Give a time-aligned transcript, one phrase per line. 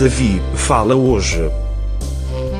[0.00, 1.42] Davi fala hoje.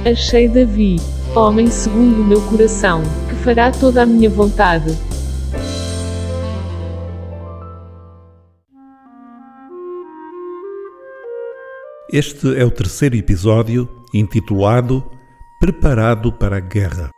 [0.04, 0.96] Achei Davi,
[1.34, 4.90] homem segundo o meu coração, que fará toda a minha vontade.
[12.12, 15.02] Este é o terceiro episódio, intitulado
[15.58, 17.08] Preparado para a Guerra.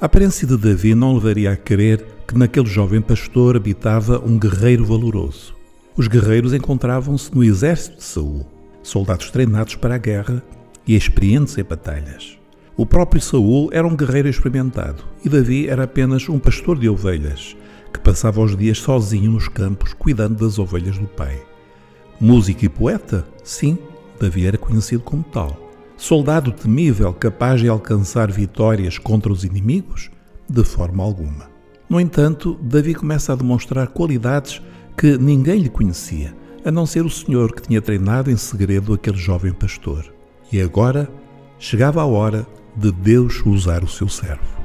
[0.00, 4.82] A aparência de Davi não levaria a crer que naquele jovem pastor habitava um guerreiro
[4.82, 5.54] valoroso.
[5.94, 8.46] Os guerreiros encontravam-se no exército de Saul,
[8.82, 10.42] soldados treinados para a guerra
[10.86, 12.38] e experientes em batalhas.
[12.78, 17.54] O próprio Saul era um guerreiro experimentado e Davi era apenas um pastor de ovelhas
[17.92, 21.42] que passava os dias sozinho nos campos cuidando das ovelhas do pai.
[22.18, 23.26] Músico e poeta?
[23.44, 23.76] Sim,
[24.18, 25.69] Davi era conhecido como tal.
[26.00, 30.10] Soldado temível capaz de alcançar vitórias contra os inimigos?
[30.48, 31.50] De forma alguma.
[31.90, 34.62] No entanto, Davi começa a demonstrar qualidades
[34.96, 39.18] que ninguém lhe conhecia, a não ser o Senhor que tinha treinado em segredo aquele
[39.18, 40.10] jovem pastor.
[40.50, 41.06] E agora
[41.58, 44.58] chegava a hora de Deus usar o seu servo.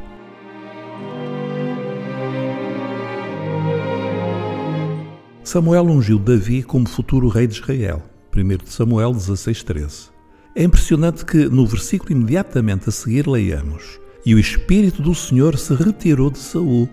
[5.43, 8.01] Samuel ungiu Davi como futuro rei de Israel.
[8.33, 10.14] 1 Samuel 16:13.
[10.55, 15.73] É impressionante que no versículo imediatamente a seguir leiamos: E o espírito do Senhor se
[15.75, 16.89] retirou de Saul,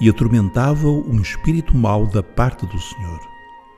[0.00, 3.20] e atormentava-o um espírito mau da parte do Senhor.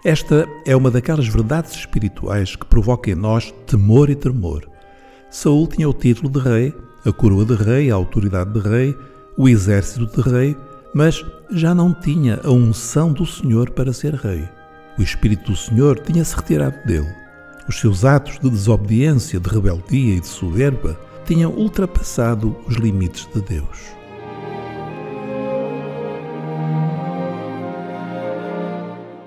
[0.02, 4.66] Esta é uma daquelas verdades espirituais que provoca em nós temor e tremor.
[5.30, 8.96] Saul tinha o título de rei, a coroa de rei, a autoridade de rei,
[9.36, 10.56] o exército de rei,
[10.94, 14.48] mas já não tinha a unção do Senhor para ser rei.
[14.98, 17.25] O espírito do Senhor tinha-se retirado dele.
[17.68, 23.40] Os seus atos de desobediência, de rebeldia e de soberba tinham ultrapassado os limites de
[23.40, 23.96] Deus.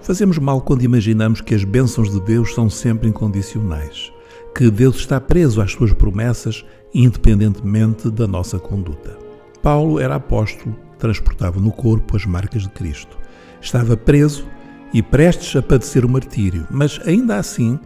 [0.01, 4.11] Fazemos mal quando imaginamos que as bênçãos de Deus são sempre incondicionais,
[4.55, 9.17] que Deus está preso às suas promessas independentemente da nossa conduta.
[9.61, 13.17] Paulo era apóstolo, transportava no corpo as marcas de Cristo.
[13.61, 14.47] Estava preso
[14.93, 17.77] e prestes a padecer o martírio, mas ainda assim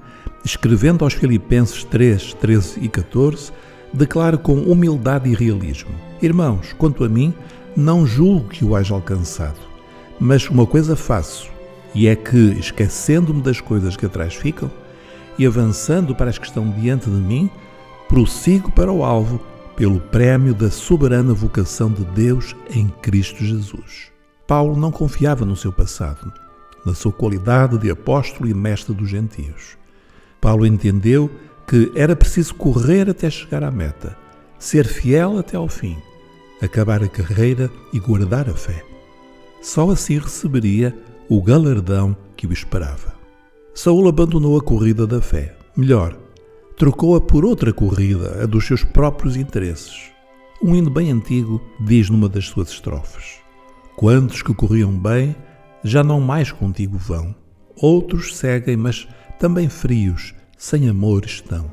[0.43, 3.51] escrevendo aos Filipenses 3, 13 e 14,
[3.93, 7.33] declara com humildade e realismo: Irmãos, quanto a mim,
[7.75, 9.59] não julgo que o haja alcançado,
[10.19, 11.49] mas uma coisa faço,
[11.93, 14.69] e é que, esquecendo-me das coisas que atrás ficam
[15.37, 17.49] e avançando para as que estão diante de mim,
[18.07, 19.39] prossigo para o alvo
[19.75, 24.11] pelo prémio da soberana vocação de Deus em Cristo Jesus.
[24.45, 26.31] Paulo não confiava no seu passado,
[26.85, 29.77] na sua qualidade de apóstolo e mestre dos gentios.
[30.43, 31.31] Paulo entendeu
[31.65, 34.17] que era preciso correr até chegar à meta,
[34.59, 35.95] ser fiel até ao fim,
[36.61, 38.83] acabar a carreira e guardar a fé.
[39.61, 40.93] Só assim receberia
[41.29, 43.13] o galardão que o esperava.
[43.73, 45.55] Saul abandonou a corrida da fé.
[45.77, 46.19] Melhor,
[46.77, 50.11] trocou-a por outra corrida, a dos seus próprios interesses.
[50.61, 53.37] Um hino bem antigo diz numa das suas estrofes:
[53.95, 55.37] Quantos que corriam bem,
[55.85, 57.33] já não mais contigo vão.
[57.77, 59.07] Outros seguem, mas
[59.39, 61.71] também frios, sem amor estão.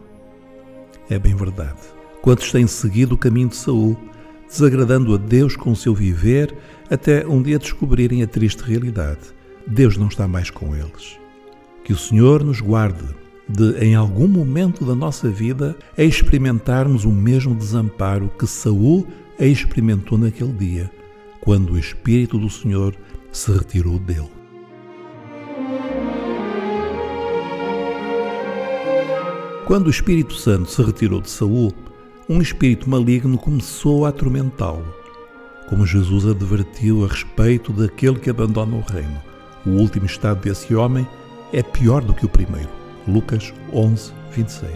[1.09, 1.81] É bem verdade.
[2.23, 3.97] Quantos têm seguido o caminho de Saul,
[4.49, 6.55] desagradando a Deus com o seu viver,
[6.91, 9.21] até um dia descobrirem a triste realidade.
[9.67, 11.19] Deus não está mais com eles.
[11.85, 13.05] Que o Senhor nos guarde
[13.49, 19.07] de, em algum momento da nossa vida, a experimentarmos o mesmo desamparo que Saul
[19.39, 20.91] a experimentou naquele dia,
[21.41, 22.95] quando o Espírito do Senhor
[23.33, 24.40] se retirou dele.
[29.71, 31.73] Quando o Espírito Santo se retirou de Saul,
[32.29, 34.85] um espírito maligno começou a atormentá-lo.
[35.69, 39.23] Como Jesus advertiu a respeito daquele que abandona o reino.
[39.65, 41.07] O último estado desse homem
[41.53, 42.69] é pior do que o primeiro.
[43.07, 44.73] Lucas 11, 26.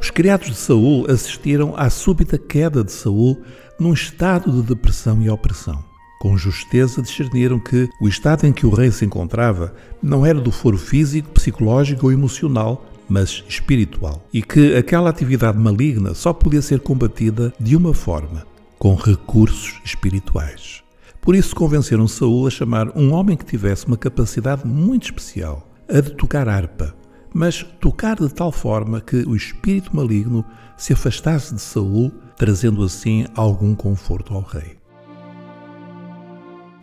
[0.00, 3.38] Os criados de Saul assistiram à súbita queda de Saul
[3.78, 5.84] num estado de depressão e opressão.
[6.22, 10.50] Com justeza discerniram que o estado em que o rei se encontrava não era do
[10.50, 16.80] foro físico, psicológico ou emocional, mas espiritual, e que aquela atividade maligna só podia ser
[16.80, 18.46] combatida de uma forma,
[18.78, 20.82] com recursos espirituais.
[21.20, 26.00] Por isso convenceram Saul a chamar um homem que tivesse uma capacidade muito especial, a
[26.00, 26.94] de tocar harpa,
[27.34, 30.44] mas tocar de tal forma que o espírito maligno
[30.76, 34.78] se afastasse de Saul, trazendo assim algum conforto ao rei.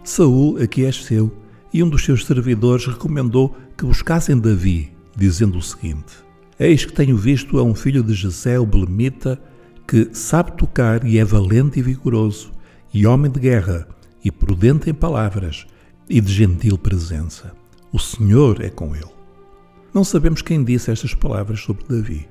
[0.04, 1.32] Saul aqueceu
[1.74, 6.24] e um dos seus servidores recomendou que buscassem Davi, dizendo o seguinte:
[6.58, 9.40] Eis que tenho visto a um filho de Jessé, o belemita,
[9.88, 12.52] que sabe tocar e é valente e vigoroso,
[12.94, 13.88] e homem de guerra,
[14.24, 15.68] e prudente em palavras,
[16.10, 17.52] e de gentil presença.
[17.92, 19.12] O Senhor é com ele.
[19.94, 22.28] Não sabemos quem disse estas palavras sobre Davi,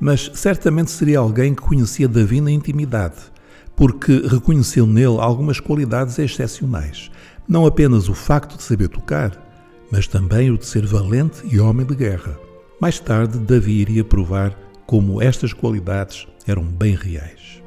[0.00, 3.16] mas certamente seria alguém que conhecia Davi na intimidade,
[3.76, 7.10] porque reconheceu nele algumas qualidades excepcionais,
[7.46, 9.47] não apenas o facto de saber tocar,
[9.90, 12.38] mas também o de ser valente e homem de guerra.
[12.80, 14.56] Mais tarde, Davi iria provar
[14.86, 17.62] como estas qualidades eram bem reais.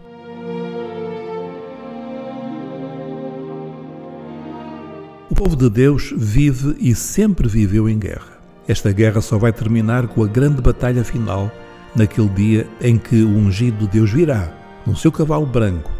[5.29, 8.39] O povo de Deus vive e sempre viveu em guerra.
[8.67, 11.51] Esta guerra só vai terminar com a grande batalha final,
[11.95, 14.53] naquele dia em que o ungido de Deus virá,
[14.85, 15.91] no seu cavalo branco,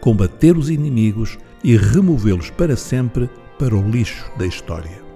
[0.00, 5.07] combater os inimigos e removê-los para sempre para o lixo da história.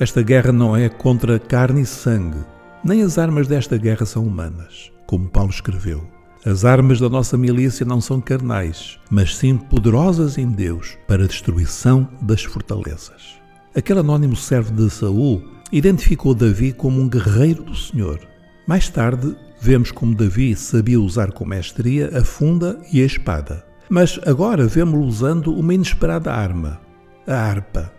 [0.00, 2.38] Esta guerra não é contra carne e sangue,
[2.84, 6.06] nem as armas desta guerra são humanas, como Paulo escreveu.
[6.46, 11.26] As armas da nossa milícia não são carnais, mas sim poderosas em Deus para a
[11.26, 13.40] destruição das fortalezas.
[13.74, 15.42] Aquele anónimo servo de Saul
[15.72, 18.20] identificou Davi como um guerreiro do Senhor.
[18.68, 23.66] Mais tarde, vemos como Davi sabia usar com mestria a funda e a espada.
[23.90, 26.80] Mas agora vemos-lo usando uma inesperada arma,
[27.26, 27.97] a harpa.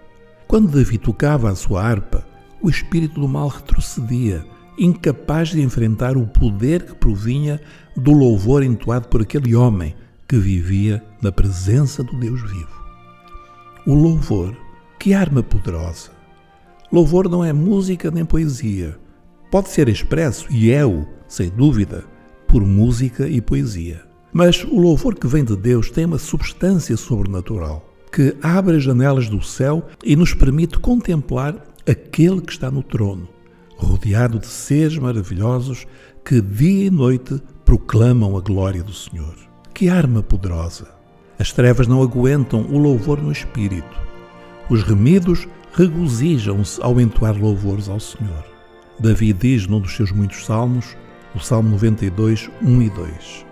[0.50, 2.26] Quando Davi tocava a sua harpa,
[2.60, 4.44] o espírito do mal retrocedia,
[4.80, 7.62] incapaz de enfrentar o poder que provinha
[7.96, 9.96] do louvor entoado por aquele homem
[10.28, 12.84] que vivia na presença do Deus vivo.
[13.86, 14.58] O louvor,
[14.98, 16.10] que arma poderosa!
[16.92, 18.98] Louvor não é música nem poesia.
[19.52, 22.06] Pode ser expresso, e é-o, sem dúvida,
[22.48, 24.02] por música e poesia.
[24.34, 29.30] Mas o louvor que vem de Deus tem uma substância sobrenatural que abre as janelas
[29.30, 31.56] do céu e nos permite contemplar
[31.90, 33.28] aquele que está no trono,
[33.76, 35.86] rodeado de seres maravilhosos
[36.24, 39.36] que dia e noite proclamam a glória do Senhor.
[39.74, 40.88] Que arma poderosa!
[41.38, 43.98] As trevas não aguentam o louvor no espírito.
[44.70, 48.44] Os remidos regozijam-se ao entoar louvores ao Senhor.
[49.00, 50.98] Davi diz num dos seus muitos salmos,
[51.34, 53.46] o Salmo 92, 1 e 2: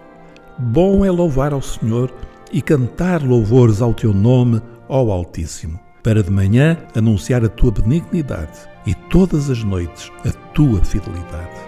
[0.59, 2.13] Bom é louvar ao Senhor
[2.51, 8.59] e cantar louvores ao teu nome, ó Altíssimo, para de manhã anunciar a tua benignidade
[8.85, 11.67] e todas as noites a tua fidelidade.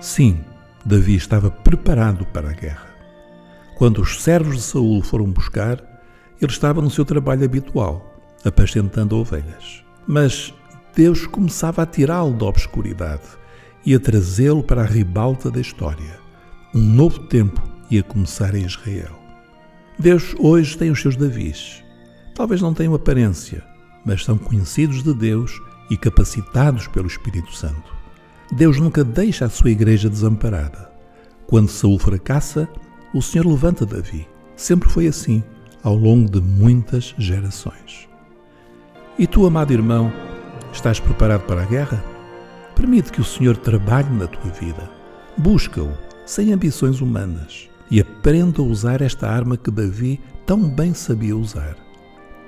[0.00, 0.40] Sim,
[0.84, 2.88] Davi estava preparado para a guerra.
[3.76, 5.82] Quando os servos de Saul foram buscar,
[6.40, 9.84] ele estava no seu trabalho habitual, apacentando ovelhas.
[10.06, 10.54] Mas
[10.94, 13.39] Deus começava a tirá-lo da obscuridade
[13.84, 16.18] e a trazê-lo para a ribalta da história.
[16.74, 19.18] Um novo tempo ia começar em Israel.
[19.98, 21.82] Deus hoje tem os seus Davis.
[22.34, 23.62] Talvez não tenham aparência,
[24.04, 25.60] mas são conhecidos de Deus
[25.90, 27.94] e capacitados pelo Espírito Santo.
[28.52, 30.90] Deus nunca deixa a sua igreja desamparada.
[31.46, 32.68] Quando Saul fracassa,
[33.12, 34.26] o Senhor levanta Davi.
[34.56, 35.42] Sempre foi assim,
[35.82, 38.08] ao longo de muitas gerações.
[39.18, 40.12] E tu, amado irmão,
[40.72, 42.02] estás preparado para a guerra?
[42.80, 44.90] Permite que o Senhor trabalhe na tua vida.
[45.36, 45.92] Busca-o,
[46.24, 51.76] sem ambições humanas, e aprenda a usar esta arma que Davi tão bem sabia usar.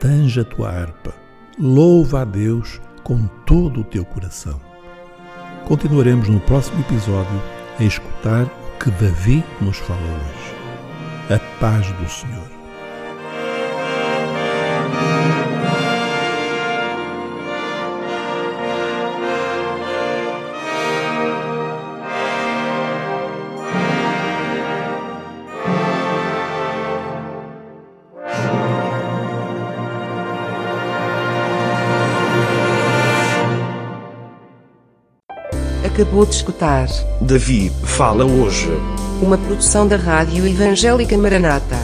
[0.00, 1.12] Tanja a tua harpa,
[1.58, 4.58] louva a Deus com todo o teu coração.
[5.66, 7.42] Continuaremos no próximo episódio
[7.78, 11.34] a escutar o que Davi nos fala hoje.
[11.34, 12.61] A paz do Senhor.
[35.92, 36.88] Acabou de escutar.
[37.20, 38.66] Davi fala hoje.
[39.20, 41.76] Uma produção da Rádio Evangélica Maranata.